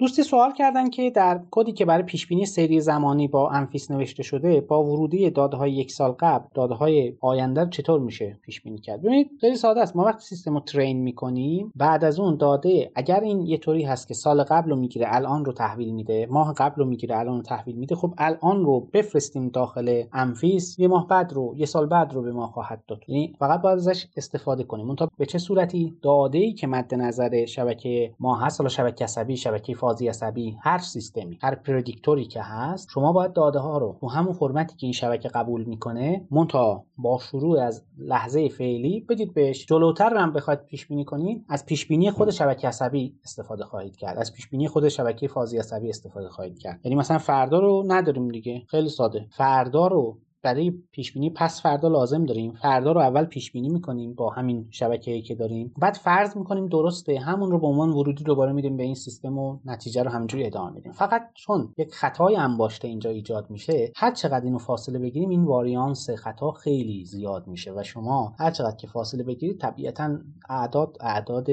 [0.00, 4.22] دوستی سوال کردن که در کدی که برای پیش بینی سری زمانی با ANFIS نوشته
[4.22, 8.78] شده با ورودی داده های یک سال قبل داده های آینده چطور میشه پیش بینی
[8.78, 9.96] کرد؟ ببینید خیلی ساده است.
[9.96, 14.08] ما وقتی سیستم رو train می‌کنیم بعد از اون داده اگر این یه طوری هست
[14.08, 17.42] که سال قبل رو می‌گیره الان رو تحویل میده ماه قبل رو می‌گیره الان رو
[17.42, 22.12] تحویل میده خب الان رو بفرستیم داخل ANFIS یه ماه بعد رو یه سال بعد
[22.12, 23.04] رو به ما خواهد داد.
[23.08, 24.86] یعنی فقط باید ازش استفاده کنیم.
[24.86, 29.36] اون به چه صورتی داده ای که مد نظر شبکه ما هست حالا شبکه عصبی
[29.36, 33.96] شبکه فازی عصبی هر سیستمی هر predictor ی که هست شما باید داده ها رو
[34.00, 39.34] تو همون فرمتی که این شبکه قبول می‌کنه منتها با شروع از لحظه فعلی بدید
[39.34, 39.66] بهش.
[39.66, 44.18] جلوتر هم بخواید پیش بینی کنید از پیش بینی خود شبکه عصبی استفاده خواهید کرد.
[44.18, 46.80] از پیش بینی خود شبکه فازی عصبی استفاده خواهید کرد.
[46.84, 48.62] یعنی مثلا فردا رو نداریم دیگه.
[48.68, 49.26] خیلی ساده.
[49.30, 52.52] فردا رو برای پیش بینی پس فردا لازم داریم.
[52.52, 55.74] فردا رو اول پیش بینی می‌کنیم با همین شبکه‌ای که داریم.
[55.78, 59.58] بعد فرض می‌کنیم درسته همون رو به عنوان ورودی دوباره میدیم به این سیستم و
[59.64, 60.92] نتیجه رو همینجوری ادامه میدیم.
[60.92, 66.10] فقط چون یک خطای انباشته اینجا ایجاد میشه هر چقدر اینو فاصله بگیریم این واریانس
[66.10, 71.46] خطا خیلی زیاد میشه و شما هر چقدر که فاصله بگیرید طبیعتا اعداد اعداد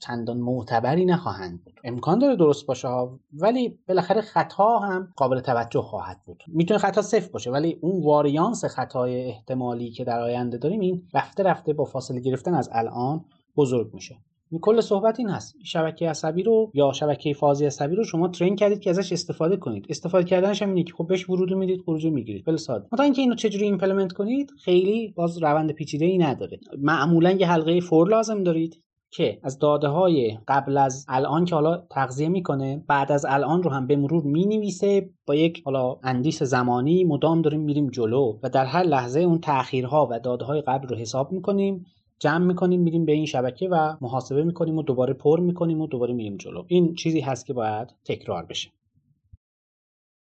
[0.00, 1.74] چندان معتبری نخواهند بود.
[1.84, 2.88] امکان داره درست باشه
[3.32, 6.42] ولی بالاخره خطا هم قابل توجه خواهد بود.
[6.48, 11.42] می‌تونه خطا صفر باشه ولی اون واریانس خطای احتمالی که در آینده داریم این رفته
[11.42, 13.24] رفته با فاصله گرفتن از الان
[13.56, 14.16] بزرگ میشه.
[14.60, 15.54] کل صحبت این هست.
[15.64, 19.86] شبکه عصبی رو یا شبکه فازی عصبی رو شما train کردید که ازش استفاده کنید.
[19.88, 22.44] استفاده کردنش هم اینه که خب بهش ورودی می‌دید خروجی می‌گیرید.
[22.44, 22.86] خیلی ساده.
[22.92, 26.58] مثلا اینکه اینو چجوری implement کنید خیلی باز روند پیچیده ای نداره.
[26.78, 28.80] معمولا یه حلقه for لازم دارید.
[29.16, 33.70] که از داده های قبل از الان که حالا تغذیه می‌کنه بعد از الان رو
[33.70, 38.64] هم به مرور می‌نویسه با یک حالا اندیس زمانی مدام داریم میریم جلو و در
[38.64, 41.86] هر لحظه اون تاخیرها و داده های قبل رو حساب می‌کنیم
[42.18, 46.14] جمع می‌کنیم میریم به این شبکه و محاسبه می‌کنیم و دوباره پر می‌کنیم و دوباره
[46.14, 46.64] میریم جلو.
[46.68, 48.70] این چیزی هست که باید تکرار بشه.